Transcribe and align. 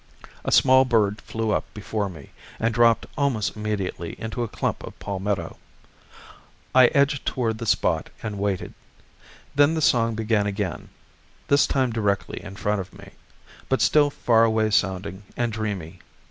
A 0.43 0.51
small 0.51 0.83
bird 0.83 1.21
flew 1.21 1.51
up 1.51 1.63
before 1.75 2.09
me, 2.09 2.31
and 2.59 2.73
dropped 2.73 3.05
almost 3.19 3.55
immediately 3.55 4.15
into 4.19 4.41
a 4.41 4.47
clump 4.47 4.81
of 4.83 4.97
palmetto. 4.97 5.57
I 6.73 6.87
edged 6.87 7.23
toward 7.23 7.59
the 7.59 7.67
spot 7.67 8.09
and 8.23 8.39
waited. 8.39 8.73
Then 9.53 9.75
the 9.75 9.79
song 9.83 10.15
began 10.15 10.47
again, 10.47 10.89
this 11.49 11.67
time 11.67 11.91
directly 11.91 12.41
in 12.43 12.55
front 12.55 12.81
of 12.81 12.97
me, 12.97 13.11
but 13.69 13.79
still 13.79 14.09
far 14.09 14.43
away 14.43 14.71
sounding 14.71 15.21
and 15.37 15.53
dreamy. 15.53 15.99